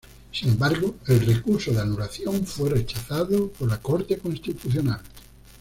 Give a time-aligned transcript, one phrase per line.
[0.31, 5.01] Sin embargo, el recurso de anulación fue rechazado por la Corte Constitucional.